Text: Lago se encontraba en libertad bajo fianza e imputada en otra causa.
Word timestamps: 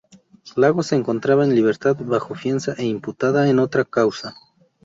Lago 0.55 0.81
se 0.81 0.95
encontraba 0.95 1.43
en 1.43 1.53
libertad 1.53 1.95
bajo 1.95 2.33
fianza 2.33 2.73
e 2.75 2.85
imputada 2.87 3.47
en 3.47 3.59
otra 3.59 3.85
causa. 3.85 4.33